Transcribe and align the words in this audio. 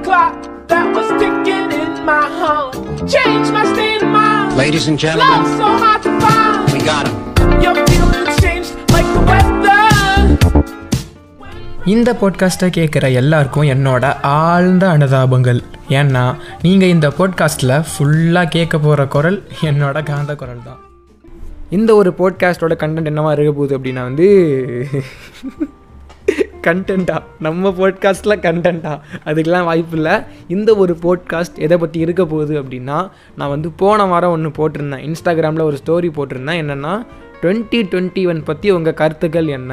clot 0.00 0.36
that 0.68 0.86
was 0.94 1.08
ticking 1.20 1.70
in 1.74 2.04
my 2.04 2.22
heart. 2.38 2.74
Changed 3.06 3.52
my 3.52 3.64
state 3.72 4.02
of 4.02 4.10
mind. 4.10 4.56
Ladies 4.56 4.86
and 4.88 4.96
Love 4.96 5.04
gentlemen, 5.04 5.58
so 5.58 5.68
hard 5.84 6.02
to 6.02 6.12
find. 6.20 6.72
we 6.72 6.80
got 6.82 7.08
him. 7.08 7.16
Your 7.62 7.74
feelings 7.86 8.40
changed 8.40 8.72
like 8.92 9.10
the 9.16 9.22
weather. 9.30 9.80
இந்த 11.86 12.10
பாட்காஸ்ட்டை 12.20 12.68
கேட்குற 12.70 13.12
எல்லாருக்கும் 13.12 13.70
என்னோட 13.72 14.04
ஆழ்ந்த 14.34 14.84
அனுதாபங்கள் 14.88 15.60
ஏன்னா 15.90 16.22
நீங்கள் 16.62 16.88
இந்த 16.88 17.08
பாட்காஸ்ட்டில் 17.18 17.74
ஃபுல்லாக 17.90 18.48
கேட்க 18.48 18.78
போகிற 18.78 19.06
குரல் 19.06 19.38
என்னோட 19.62 20.02
காந்த 20.02 20.34
குரல் 20.34 20.62
தான் 20.64 20.80
இந்த 21.70 21.90
ஒரு 21.94 22.10
பாட்காஸ்ட்டோட 22.18 22.74
கண்டென்ட் 22.82 23.10
என்னவா 23.12 23.32
இருக்க 23.32 23.52
போகுது 23.52 23.76
அப்படின்னா 23.78 24.02
வந்து 24.02 24.28
கண்டென்ட்டா 26.66 27.16
நம்ம 27.46 27.70
போட்காஸ்ட்டில் 27.78 28.42
கண்டென்ட்டா 28.46 28.92
அதுக்கெலாம் 29.28 29.68
வாய்ப்பு 29.70 29.96
இல்லை. 29.98 30.14
இந்த 30.54 30.70
ஒரு 30.82 30.94
போட்காஸ்ட் 31.04 31.58
எதை 31.66 31.76
பற்றி 31.82 32.00
இருக்க 32.04 32.22
போகுது 32.32 32.54
அப்படின்னா 32.62 32.98
நான் 33.38 33.52
வந்து 33.54 33.70
போன 33.82 34.06
வாரம் 34.12 34.34
ஒன்று 34.36 34.50
போட்டிருந்தேன். 34.58 35.04
இன்ஸ்டாகிராமில் 35.08 35.68
ஒரு 35.70 35.78
ஸ்டோரி 35.82 36.10
போட்டிருந்தேன். 36.18 36.60
என்னென்னா 36.62 36.94
டுவெண்ட்டி 37.42 37.80
டுவெண்ட்டி 37.92 38.24
ஒன் 38.30 38.42
பற்றி 38.50 38.70
உங்கள் 38.70 38.98
கருத்துக்கள் 39.00 39.48
என்ன? 39.58 39.72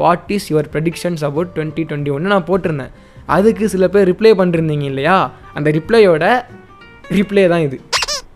What 0.00 0.30
is 0.36 0.48
your 0.52 0.70
predictions 0.74 1.24
about 1.28 1.52
twenty 1.56 1.84
twenty 1.90 2.12
ஒன்று 2.16 2.32
நான் 2.34 2.48
போட்டிருந்தேன். 2.50 2.92
அதுக்கு 3.36 3.64
சில 3.68 3.84
பேர் 3.94 4.08
ரிப்ளை 4.10 4.32
பண்ணிருந்தீங்க 4.40 4.86
இல்லையா? 4.92 5.16
அந்த 5.54 5.68
ரிப்ளையோட 5.78 6.24
ரிப்ளை 7.18 7.44
தான் 7.48 7.64
இது. 7.66 7.76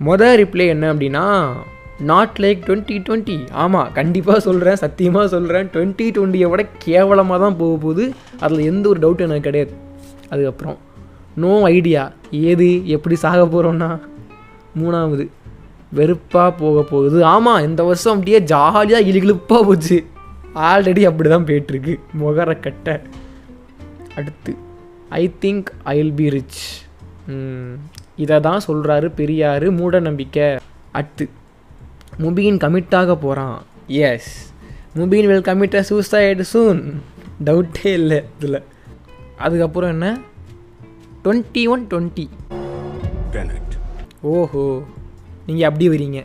மொதல் 0.08 0.36
ரிப்ளை 0.42 0.66
என்ன 0.74 0.84
அப்படின்னா 0.92 1.24
நாட் 2.10 2.38
லைக் 2.42 2.60
டுவெண்ட்டி 2.66 2.96
டுவெண்ட்டி 3.06 3.36
ஆமாம் 3.62 3.90
கண்டிப்பாக 3.98 4.40
சொல்கிறேன் 4.46 4.78
சத்தியமாக 4.82 5.26
சொல்கிறேன் 5.34 5.68
டுவெண்ட்டி 5.74 6.06
டுவெண்ட்டியை 6.16 6.48
விட 6.52 6.62
கேவலமாக 6.84 7.38
தான் 7.44 7.58
போக 7.60 7.74
போகுது. 7.84 8.04
அதில் 8.44 8.68
எந்த 8.70 8.84
ஒரு 8.92 9.00
டவுட்டும் 9.04 9.28
எனக்கு 9.28 9.46
கிடையாது. 9.48 9.74
அதுக்கப்புறம் 10.32 10.78
நோ 11.42 11.52
ஐடியா 11.76 12.02
ஏது 12.48 12.68
எப்படி 12.94 13.16
சாக 13.24 13.42
போகிறோன்னா 13.52 13.90
மூணாவது 14.80 15.26
வெறுப்பாக 15.98 16.50
போக 16.62 16.82
போகுது. 16.92 17.18
ஆமாம் 17.34 17.64
இந்த 17.68 17.82
வருஷம் 17.88 18.14
அப்படியே 18.16 18.40
ஜாலியாக 18.52 19.08
இழுகிழுப்பாக 19.10 19.62
போச்சு. 19.68 19.98
ஆல்ரெடி 20.70 21.02
அப்படி 21.10 21.28
தான் 21.34 21.46
போயிட்டுருக்கு. 21.50 21.94
முகர 22.22 22.58
கட்ட. 22.66 22.96
அடுத்து 24.18 24.54
I 25.20 25.24
think 25.44 25.68
I 25.92 25.94
will 26.00 26.16
be 26.20 26.26
rich 26.36 26.62
இதை 28.22 28.36
தான் 28.48 28.64
சொல்கிறாரு 28.66 29.08
பெரியார். 29.20 29.66
மூட 29.78 30.00
நம்பிக்கை. 30.08 30.48
அடுத்து 30.98 31.24
முபீன் 32.18 32.56
கமிட்டாக 32.56 33.14
போகிறான் 33.14 33.62
yes 33.86 34.52
Mubeen 34.96 35.26
will 35.26 35.46
commit 35.48 35.74
a 35.74 35.84
suicide 35.88 36.40
soon 36.40 37.02
டவுட்டே 37.44 37.86
இல்லை 37.86 38.22
இதில். 38.38 38.62
அதுக்கப்புறம் 39.36 39.90
என்ன? 39.90 40.18
டுவெண்ட்டி 41.24 41.68
ஒன் 41.68 41.86
டுவெண்ட்டி 41.90 42.28
ஓஹோ. 44.22 44.82
நீங்கள் 45.46 45.68
அப்படி 45.68 45.88
வரீங்க. 45.88 46.24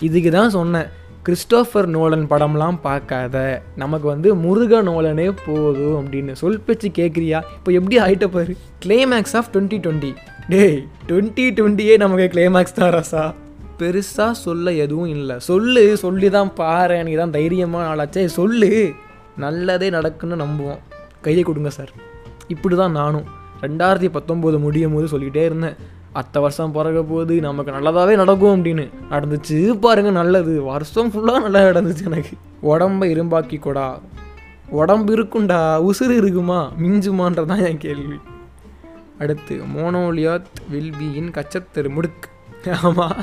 இதுக்கு 0.00 0.30
தான் 0.30 0.50
சொன்னேன். 0.50 0.86
கிறிஸ்டோஃபர் 1.24 1.86
நோலன் 1.86 2.26
படம்லாம் 2.30 2.78
பார்க்காத. 2.82 3.62
நமக்கு 3.76 4.06
வந்து 4.06 4.34
முருக 4.34 4.82
நோலனே 4.82 5.36
போதும் 5.46 5.96
அப்படின்னு 6.00 6.32
சொல் 6.32 6.60
பேச்சு 6.60 6.88
கேட்குறியா 6.88 7.42
இப்போ 7.56 7.72
எப்படி 7.72 7.98
ஆகிட்ட 7.98 8.26
பாரு. 8.26 8.56
கிளைமேக்ஸ் 8.86 9.34
ஆஃப் 9.34 9.46
டுவெண்ட்டி 9.52 9.78
டுவெண்ட்டி 9.86 10.14
டேய் 10.48 10.86
டுவெண்ட்டி 11.08 11.46
டுவெண்ட்டியே 11.58 11.96
நமக்கு 11.96 12.28
கிளைமேக்ஸ் 12.34 12.72
தான் 12.72 12.92
ரசா. 12.92 13.34
பெருசாக 13.78 14.30
சொல்ல 14.30 14.72
எதுவும் 14.72 15.06
இல்லை. 15.06 15.38
சொல்லு 15.38 15.96
சொல்லி 15.96 16.30
தான் 16.30 16.54
பாரு 16.54 17.04
நீ 17.04 17.12
தான் 17.12 17.30
தைரியமாக 17.30 17.94
ஆளாச்சே. 17.94 18.24
சொல்லு. 18.24 18.92
நல்லதே 19.36 19.90
நடக்குன்னு 19.90 20.44
நம்புவோம். 20.44 20.78
கையை 21.20 21.42
கொடுங்க 21.42 21.70
சார் 21.70 21.90
இப்படி 22.48 22.76
தான் 22.76 22.92
நானும் 22.92 23.24
ரெண்டாயிரத்தி 23.60 24.10
பத்தொம்போது 24.10 24.58
முடியும் 24.58 24.94
போது 24.94 25.18
சொல்லிகிட்டே 25.18 25.44
இருந்தேன். 25.44 25.74
அத்தை 26.12 26.42
வருஷம் 26.42 26.74
பிறக 26.74 27.02
போகுது 27.02 27.40
நமக்கு 27.40 27.72
நல்லதாகவே 27.72 28.16
நடக்கும் 28.16 28.64
அப்படின்னு. 28.64 28.90
நடந்துச்சு. 29.10 29.74
பாருங்க 29.74 30.10
நல்லது. 30.10 30.62
வருஷம் 30.62 31.10
ஃபுல்லாக 31.10 31.40
நல்லா 31.40 31.60
நடந்துச்சு 31.60 32.04
எனக்கு. 32.04 32.36
உடம்பை 32.60 33.20
இரும்பாக்கி 33.20 33.58
கூடா 33.58 34.00
உடம்பு 34.68 35.16
இருக்குண்டா 35.16 35.90
உசுறு 35.90 36.10
இருக்குமா? 36.10 36.72
மிஞ்சுமான்றதான் 36.82 37.68
என் 37.68 37.78
கேள்வி. 37.78 38.16
அடுத்து 39.18 39.60
மோனோலியாத் 39.76 40.44
வில் 40.70 40.92
பி 40.98 41.12
இன் 41.14 41.30
கச்சத்தெரு 41.30 41.90
முடுக்கு 41.96 42.72
ஆமாம் 42.82 43.16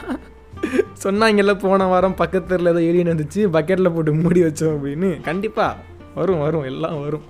சொன்னாங்கல்ல 1.03 1.53
போன 1.59 1.85
வாரம் 1.91 2.15
பக்கத்தில் 2.15 2.69
ஏதோ 2.71 2.81
ஏலியன் 2.87 3.11
வந்துச்சு 3.11 3.41
பக்கெட்டில் 3.55 3.93
போட்டு 3.93 4.11
மூடி 4.13 4.41
வச்சோம் 4.43 4.73
அப்படின்னு. 4.75 5.09
கண்டிப்பாக 5.21 5.75
வரும் 6.15 6.41
வரும் 6.45 6.65
எல்லாம் 6.71 6.97
வரும். 7.01 7.25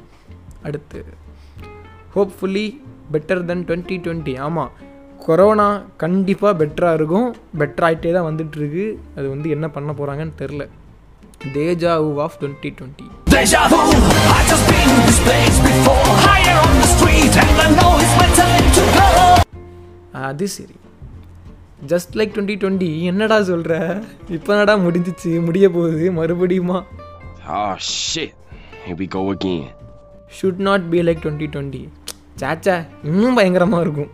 அடுத்து 0.64 1.00
hopefully 2.16 2.66
better 3.14 3.44
then 3.50 3.66
twenty 3.66 3.96
twenty 4.06 4.34
ஆமாம் 4.40 4.72
கொரோனா 5.26 5.68
கண்டிப்பாக 6.04 6.54
பெட்டராக 6.62 6.98
இருக்கும். 7.00 7.28
பெட்டர் 7.59 7.86
ஆகிட்டே 7.88 8.12
தான் 8.14 8.28
வந்துட்டுருக்கு. 8.30 8.86
அது 9.16 9.30
வந்து 9.30 9.50
என்ன 9.50 9.70
பண்ண 9.70 9.94
போகிறாங்கன்னு 10.00 10.38
தெரில 10.42 10.68
deja 11.56 11.94
vu 12.08 12.12
of 12.26 12.38
twenty 12.42 12.72
twenty 12.80 13.08
அது 20.30 20.48
சரி. 20.48 20.76
ஜஸ்ட் 21.90 22.14
லைக் 22.19 22.34
டுவெண்ட்டி 22.34 22.56
டுவெண்ட்டி 22.62 22.90
என்னடா 23.09 23.38
சொல்கிற 23.50 23.74
இப்போ 24.36 24.50
என்னடா 24.56 24.75
முடிஞ்சிச்சு 24.86 25.31
முடிய 25.47 25.66
போகுது 25.69 26.08
மறுபடியுமா? 26.19 26.80
Shit. 27.78 28.31
Here 28.86 28.97
we 29.00 29.08
go 29.16 29.22
again. 29.36 29.64
Should 30.38 30.62
not 30.68 30.86
be 30.91 31.00
like 31.08 31.22
twenty 31.24 31.47
twenty 31.53 31.81
சாச்சா 32.41 32.75
இன்னும் 33.09 33.38
பயங்கரமாக 33.38 33.84
இருக்கும். 33.86 34.12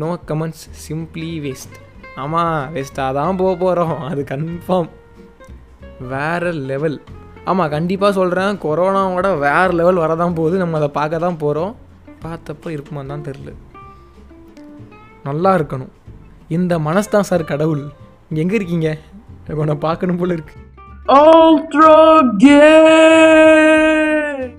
நோ 0.00 0.08
கமெண்ட்ஸ் 0.30 0.64
சிம்ப்ளி 0.86 1.30
வேஸ்ட் 1.44 1.76
ஆமாம் 2.22 2.56
வேஸ்ட்டாக 2.74 3.14
தான் 3.18 3.38
போக 3.40 3.52
போகிறோம் 3.62 3.96
அது 4.08 4.22
கன்ஃபார்ம் 4.32 4.90
வேறு 6.12 6.52
லெவல் 6.70 6.98
ஆமாம் 7.50 7.72
கண்டிப்பாக 7.74 8.12
சொல்கிறேன் 8.18 8.60
கொரோனாவோட 8.64 9.28
வேறு 9.46 9.72
லெவல் 9.80 10.02
வரதான் 10.04 10.36
போகுது 10.38 10.56
நம்ம 10.62 10.78
அதை 10.80 10.90
பார்க்க 10.98 11.24
தான் 11.26 11.40
போகிறோம் 11.44 11.74
பார்த்தப்போ 12.24 12.68
இருக்குமான்னு 12.76 13.12
தான் 13.14 13.26
தெரில 13.28 13.52
நல்லா 15.28 15.50
இருக்கணும். 15.58 15.92
இந்த 16.48 16.78
மனசு 16.78 17.08
தான் 17.10 17.22
சார் 17.22 17.44
கடவுள். 17.44 17.82
இங்கே 18.28 18.42
எங்கே 18.42 18.54
இருக்கீங்க? 18.54 18.98
உன்னை 19.54 19.74
பார்க்கணும் 19.74 20.16
போல 20.16 20.32
இருக்கு. 20.32 20.54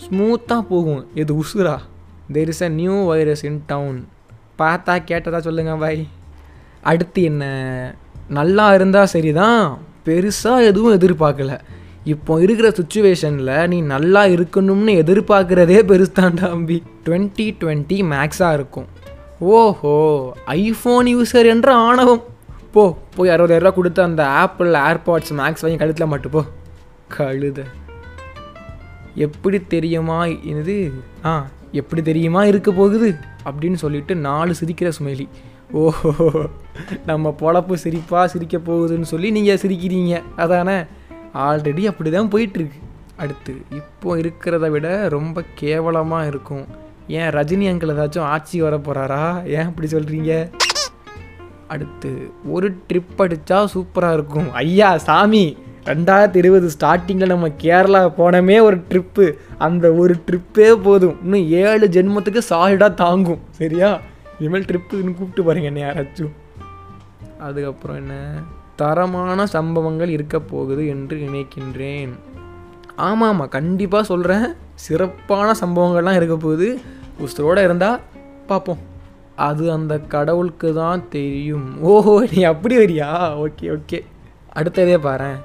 ஸ்மூத்தாக 0.06 0.62
போகும். 0.62 1.08
இது 1.16 1.44
உசுரா? 1.44 1.78
There 2.32 2.48
is 2.48 2.64
a 2.64 2.70
new 2.70 3.06
virus 3.06 3.44
in 3.44 3.64
town 3.68 4.08
பார்த்தா 4.60 4.94
கேட்டதா 5.10 5.40
சொல்லுங்க 5.40 5.76
பாய் 5.76 6.08
அடுத்து 6.82 7.24
என்ன? 7.24 7.44
நல்லா 8.28 8.74
இருந்தால் 8.74 9.06
சரிதான். 9.06 9.78
பெருசாக 10.06 10.68
எதுவும் 10.72 11.00
எதிர்பார்க்கல. 11.00 11.60
இப்போ 12.04 12.42
இருக்கிற 12.42 12.70
சுச்சுவேஷனில் 12.70 13.68
நீ 13.68 13.82
நல்லா 13.82 14.26
இருக்கணும்னு 14.26 14.94
எதிர்பார்க்குறதே 15.04 15.80
பெருசாண்டா 15.92 16.50
அம்பி. 16.50 16.84
டுவெண்ட்டி 17.06 17.48
டுவெண்ட்டி 17.62 18.00
மேக்ஸாக 18.14 18.54
இருக்கும். 18.54 18.88
ஓஹோ 19.40 19.96
ஐஃபோன் 20.48 21.08
யூசர் 21.14 21.48
என்ற 21.54 21.74
ஆணவம். 21.74 22.22
போ 22.72 22.98
போய் 23.16 23.30
அறுபதாயிரரூவா 23.30 23.72
கொடுத்த 23.74 24.04
அந்த 24.04 24.26
ஆப்பிள் 24.26 24.70
ஏர்பாட்ஸ் 24.74 25.34
மேக்ஸ் 25.40 25.64
வாங்கி 25.64 25.78
கழுத்தில் 25.82 26.08
மாட்டு 26.08 26.30
போ. 26.30 26.42
கழுத. 27.18 27.60
எப்படி 29.16 29.60
தெரியுமா 29.74 30.26
இது 30.26 30.94
ஆ 31.26 31.34
எப்படி 31.72 32.02
தெரியுமா 32.02 32.46
இருக்க 32.46 32.72
போகுது? 32.72 33.16
அப்படின்னு 33.46 33.78
சொல்லிட்டு 33.84 34.16
நாலு 34.16 34.56
சிரிக்கிற 34.60 34.92
சுமைலி. 34.98 35.28
ஓஹோ 35.72 36.32
நம்ம 37.06 37.36
பொழப்பு 37.40 37.78
சிரிப்பாக 37.84 38.26
சிரிக்க 38.26 38.58
போகுதுன்னு 38.58 39.12
சொல்லி 39.14 39.32
நீங்கள் 39.32 39.62
சிரிக்கிறீங்க. 39.64 40.24
அதானே? 40.36 40.78
ஆல்ரெடி 41.34 41.86
அப்படி 41.86 42.10
தான் 42.10 42.34
போயிட்டுருக்கு 42.34 42.82
அடுத்து 43.18 43.54
இப்போ 43.70 44.16
இருக்கிறத 44.16 44.70
விட 44.70 44.88
ரொம்ப 45.10 45.44
கேவலமாக 45.56 46.28
இருக்கும். 46.28 46.68
ஏன் 47.08 47.30
ரஜினி 47.30 47.68
அங்கிள் 47.72 47.92
ஏதாச்சும் 47.92 48.20
ஆட்சி 48.20 48.62
வர 48.62 48.78
போகிறாரா 48.78 49.46
ஏன் 49.46 49.66
அப்படி 49.66 49.88
சொல்கிறீங்க 49.88 50.52
அடுத்து 51.68 52.32
ஒரு 52.46 52.78
ட்ரிப் 52.94 53.18
அடித்தா 53.18 53.68
சூப்பராக 53.74 54.14
இருக்கும். 54.14 54.52
ஐயா 54.52 54.98
சாமி 54.98 55.58
ரெண்டாயிரத்தி 55.86 56.36
இருபது 56.36 56.70
ஸ்டார்டிங்கில் 56.80 57.26
நம்ம 57.26 57.48
கேரளா 57.48 58.12
போனமே 58.18 58.62
ஒரு 58.62 58.78
ட்ரிப்பு 58.78 59.34
அந்த 59.58 59.94
ஒரு 59.94 60.16
ட்ரிப்பே 60.32 60.74
போதும். 60.74 61.18
இன்னும் 61.24 61.50
ஏழு 61.50 61.88
ஜென்மத்துக்கு 61.88 62.42
சாலிடாக 62.50 62.94
தாங்கும். 62.94 63.40
சரியா? 63.50 64.00
இனிமேல் 64.40 64.66
ட்ரிப்புன்னு 64.66 65.14
கூப்பிட்டு 65.14 65.44
பாருங்க 65.44 65.68
என்ன 65.68 65.94
யாராச்சும். 65.94 66.32
அதுக்கப்புறம் 67.40 67.98
என்ன? 67.98 68.14
தரமான 68.76 69.46
சம்பவங்கள் 69.46 70.10
இருக்க 70.10 70.40
போகுது 70.40 70.88
என்று 70.88 71.18
நினைக்கின்றேன். 71.18 72.10
ஆமாம் 72.96 73.30
ஆமாம் 73.30 73.50
கண்டிப்பாக 73.50 74.04
சொல்கிறேன் 74.04 74.54
சிறப்பான 74.74 75.52
சம்பவங்கள்லாம் 75.62 76.16
இருக்க 76.16 76.38
போகுது. 76.38 76.80
உசுரோடு 77.26 77.64
இருந்தால் 77.68 78.00
பார்ப்போம் 78.52 78.82
அது 79.48 79.64
அந்த 79.76 79.94
கடவுளுக்கு 80.14 80.70
தான் 80.82 81.02
தெரியும். 81.16 81.68
ஓஹோ 81.92 82.14
நீ 82.32 82.40
அப்படி 82.52 82.76
வரியா? 82.78 83.10
Okay 83.44 83.66
okay. 83.76 84.00
அடுத்ததே 84.60 84.98
பாரேன். 85.08 85.38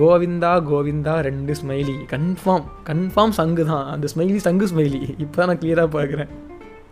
கோவிந்தா 0.00 0.52
கோவிந்தா 0.68 1.14
ரெண்டு 1.26 1.54
ஸ்மைலி 1.60 1.96
கன்ஃபார்ம் 2.12 2.68
கன்ஃபார்ம் 2.88 3.34
சங்கு 3.38 3.64
தான். 3.72 3.86
அந்த 3.94 4.08
ஸ்மைலி 4.12 4.38
சங்கு 4.46 4.66
ஸ்மைலி 4.72 5.00
இப்போ 5.24 5.36
தான் 5.40 5.50
நான் 5.50 5.60
கிளியராக 5.64 5.90
பார்க்குறேன் 5.96 6.30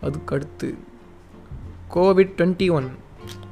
அதுக்கு 0.07 0.35
அடுத்து 0.37 0.69
கோவிட் 1.95 2.35
டுவெண்ட்டி 2.37 2.67
ஒன் 2.77 2.89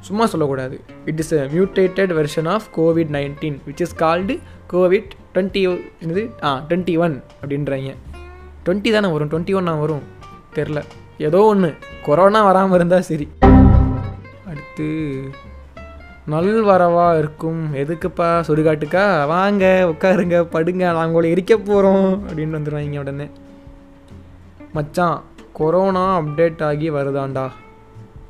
சும்மா 0.07 0.25
சொல்லக்கூடாது. 0.31 0.75
It 1.10 1.19
is 1.24 1.33
a 1.39 1.42
mutated 1.56 2.13
version 2.19 2.50
of 2.54 2.69
covid 2.78 3.12
nineteen 3.18 3.57
which 3.68 3.83
is 3.86 3.95
called 4.04 4.36
covid 4.74 5.12
twenty 5.33 5.62
என்னது? 6.04 6.24
ஆ 6.48 6.51
டுவெண்ட்டி 6.69 6.95
ஒன் 7.06 7.16
அப்படின்றாங்க. 7.42 7.92
டுவெண்ட்டி 8.66 8.92
தானே 8.95 9.10
வரும். 9.16 9.30
டுவெண்ட்டி 9.33 9.56
ஒன்னா 9.60 9.75
வரும். 9.83 10.04
தெரில. 10.56 10.83
ஏதோ 11.18 11.39
ஒன்று 11.42 11.75
கொரோனா 12.03 12.44
வராமல் 12.44 12.75
இருந்தால் 12.75 13.01
சரி. 13.01 13.30
அடுத்து 14.48 15.21
நல்வரவாக 16.30 17.18
இருக்கும். 17.18 17.75
எதுக்குப்பா 17.75 18.44
சுடுகாட்டுக்கா? 18.48 19.27
வாங்க 19.27 19.89
உட்காருங்க 19.92 20.42
படுங்க 20.44 20.83
நாங்கள் 20.86 21.06
உங்களை 21.06 21.33
எரிக்க 21.33 21.57
போகிறோம் 21.57 22.27
அப்படின்னு 22.27 22.57
வந்துடுவாங்க 22.57 23.00
உடனே. 23.00 23.30
மச்சான் 24.74 25.21
கொரோனா 25.53 26.19
அப்டேட் 26.19 26.63
ஆகி 26.63 26.92
வருதாண்டா. 26.92 27.50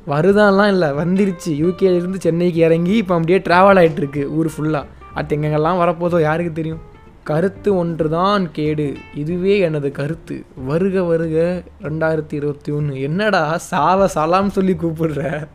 வருதான்லாம் 0.06 0.68
இல்லை 0.68 0.88
வந்துருச்சு. 0.88 1.46
யூகேலேருந்து 1.46 2.18
சென்னைக்கு 2.18 2.60
இறங்கி 2.60 2.96
இப்போ 2.96 3.14
அப்படியே 3.14 3.38
ட்ராவல் 3.38 3.80
ஆகிட்டுருக்கு 3.82 4.24
ஊர் 4.24 4.50
ஃபுல்லாக 4.58 4.86
அடுத்து 5.14 5.36
எங்கெங்கெல்லாம் 5.36 5.78
வரப்போதோ 5.78 6.20
யாருக்கு 6.20 6.52
தெரியும்? 6.52 6.80
கருத்து 7.22 7.76
ஒன்று 7.76 8.08
தான் 8.08 8.52
கேடு. 8.52 8.96
இதுவே 9.14 9.58
எனது 9.58 9.92
கருத்து. 9.92 10.44
வருக 10.66 11.02
வருக 11.02 11.62
ரெண்டாயிரத்தி 11.82 12.32
இருபத்தி 12.32 12.72
ஒன்று 12.72 13.00
என்னடா 13.00 13.56
சாவ 13.56 14.06
சலாம் 14.06 14.50
சொல்லி 14.50 14.72
கூப்பிடுற? 14.72 15.46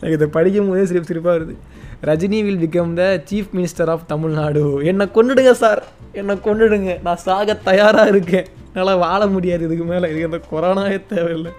எனக்கு 0.00 0.12
இதை 0.12 0.26
படிக்கும் 0.26 0.68
போதே 0.68 0.84
சிரிப்பு 0.84 1.14
சிரிப்பாக 1.14 1.38
வருது. 1.38 1.56
Rajini 2.02 2.42
will 2.42 2.66
become 2.66 2.94
the 2.94 3.22
chief 3.30 3.48
minister 3.54 3.88
of 3.88 4.08
Tamil Nadu. 4.08 4.84
என்னை 4.84 5.08
கொண்டுடுங்க 5.14 5.52
சார் 5.52 5.84
என்னை 6.12 6.36
கொண்டுடுங்க 6.36 7.02
நான் 7.02 7.16
சாக 7.16 7.54
தயாராக 7.54 8.08
இருக்கேன். 8.08 8.46
என்னால் 8.74 8.98
வாழ 8.98 9.26
முடியாது. 9.26 9.64
இதுக்கு 9.64 9.84
மேலே 9.84 10.16
இதுக்கு 10.16 10.40
அந்த 10.40 10.40
கொரோனாவே 10.50 11.06
தேவையில்லை. 11.06 11.52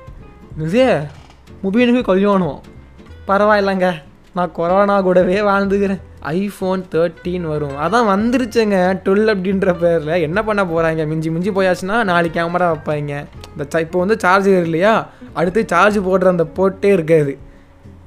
நிஜே 0.60 1.08
முபீனுக்கு 1.64 2.04
கல்யாணம். 2.04 2.62
பரவாயில்லைங்க. 3.28 3.94
நான் 4.34 4.52
கொரோனா 4.52 5.02
கூடவே 5.02 5.40
வாழ்ந்துக்கிறேன். 5.40 6.02
ஐஃபோன் 6.22 6.82
தேர்ட்டீன் 6.94 7.46
வரும். 7.52 7.78
அதான் 7.86 8.10
வந்துருச்சுங்க 8.14 8.78
டுவெல் 9.06 9.32
அப்படின்ற 9.34 9.74
பேரில். 9.84 10.22
என்ன 10.28 10.44
பண்ண 10.44 10.64
போகிறாங்க 10.64 11.08
மிஞ்சி 11.12 11.30
மிஞ்சி 11.36 11.52
போயாச்சுன்னா 11.56 12.04
நாலு 12.04 12.28
கேமரா 12.28 12.68
வைப்பாங்க. 12.74 13.14
இந்த 13.52 13.66
ச 13.72 13.80
இப்போ 13.80 14.00
வந்து 14.00 14.20
சார்ஜர் 14.20 14.64
இல்லையா? 14.64 15.08
அடுத்து 15.34 15.64
சார்ஜ் 15.68 16.00
போடுற 16.00 16.26
அந்த 16.26 16.46
போட்டே 16.46 16.92
இருக்காது. 16.98 17.38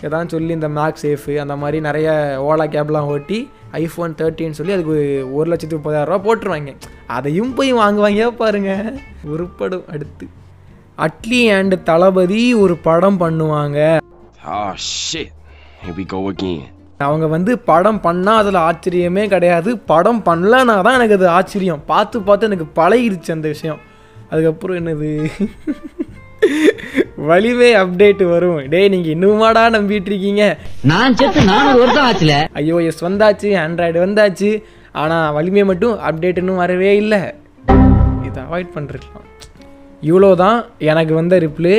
இதான் 0.02 0.30
சொல்லி 0.34 0.52
இந்த 0.52 0.68
மேக் 0.68 1.02
சேஃபு 1.02 1.36
அந்த 1.36 1.56
மாதிரி 1.56 1.80
நிறைய 1.80 2.08
ஓலா 2.48 2.66
கேப்லாம் 2.74 3.10
ஓட்டி 3.14 3.50
ஐஃபோன் 3.72 4.14
தேர்ட்டின்னு 4.20 4.58
சொல்லி 4.58 4.72
அதுக்கு 4.72 4.96
ஒரு 5.32 5.48
லட்சத்து 5.50 5.78
முப்பதாயிரரூபா 5.78 6.18
போட்டுருவாங்க. 6.26 6.74
அதையும் 7.06 7.54
போய் 7.54 7.74
வாங்குவாங்க 7.74 8.28
பாருங்க. 8.42 8.92
உருப்படும் 9.34 9.86
அடுத்து. 9.94 10.26
அட்லி 11.06 11.42
அண்ட் 11.58 11.76
தளபதி 11.84 12.54
ஒரு 12.54 12.76
படம் 12.76 13.20
பண்ணுவாங்க. 13.20 13.98
Oh 14.46 14.72
shit. 14.74 15.30
Here 15.82 15.94
we 15.96 16.04
go 16.14 16.20
again. 16.32 16.73
அவங்க 16.98 17.26
வந்து 17.26 17.52
படம் 17.70 18.00
பண்ணால் 18.04 18.40
அதில் 18.42 18.58
ஆச்சரியமே 18.68 19.24
கிடையாது. 19.32 19.70
படம் 19.92 20.22
பண்ணலனா 20.28 20.74
தான் 20.86 20.96
எனக்கு 20.98 21.16
அது 21.18 21.28
ஆச்சரியம். 21.28 21.82
பார்த்து 21.86 22.20
பார்த்து 22.20 22.48
எனக்கு 22.48 22.66
பழகிருச்சு 22.80 23.30
அந்த 23.36 23.48
விஷயம். 23.54 23.80
அதுக்கப்புறம் 24.30 24.78
என்னது? 24.80 25.10
வலிமை 27.30 27.68
அப்டேட் 27.82 28.22
வரும். 28.32 28.68
டேய் 28.72 28.88
நீங்கள் 28.94 29.14
இன்னுமாடா 29.14 29.64
நம்பிட்டு 29.76 30.10
இருக்கீங்க? 30.12 30.44
நான் 30.90 31.16
செத்து 31.20 31.44
நானூறு 31.50 31.78
வருஷம் 31.82 32.06
ஆச்சுல. 32.08 32.34
ஐஓஎஸ் 32.62 33.04
வந்தாச்சு. 33.08 33.50
ஆண்ட்ராய்டு 33.64 34.00
வந்தாச்சு. 34.06 34.50
ஆனால் 35.02 35.32
வலிமை 35.32 35.64
மட்டும் 35.64 35.94
அப்டேட் 36.08 36.40
இன்னும் 36.42 36.62
வரவே 36.64 36.96
இல்லை. 37.02 37.20
இதை 38.28 38.40
அவாய்ட் 38.46 38.74
பண்ணிருக்கலாம் 38.76 39.28
இவ்வளோ 40.08 40.34
தான் 40.34 40.58
எனக்கு 40.78 41.14
வந்த 41.14 41.38
ரிப்ளே 41.38 41.76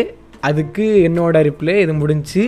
அதுக்கு 0.50 0.86
என்னோட 1.08 1.38
ரிப்ளே 1.50 1.76
இது 1.82 1.94
முடிஞ்சுச்சு 1.94 2.44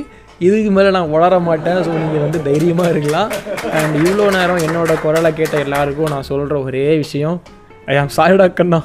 இதுக்கு 0.45 0.71
மேலே 0.71 0.89
நான் 0.95 1.13
உளர 1.15 1.35
மாட்டேன். 1.47 1.79
ஸோ 1.85 1.91
நீங்கள் 2.01 2.23
வந்து 2.25 2.39
தைரியமாக 2.49 2.91
இருக்கலாம். 2.93 3.29
அண்ட் 3.77 3.95
இவ்வளோ 4.01 4.25
நேரம் 4.37 4.63
என்னோடய 4.67 5.01
குரலை 5.05 5.31
கேட்ட 5.39 5.57
எல்லாருக்கும் 5.65 6.13
நான் 6.13 6.29
சொல்கிற 6.31 6.59
ஒரே 6.67 6.85
விஷயம் 7.03 7.37
ஐ 7.93 7.97
ஆம் 8.01 8.13
சாரிடா 8.17 8.47
கண்ணா 8.59 8.79